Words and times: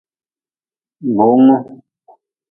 Boongu. 1.15 1.57